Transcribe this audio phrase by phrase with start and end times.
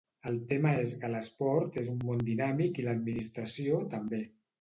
[0.29, 4.23] El tema és que l'esport és un món dinàmic i l'administració, també.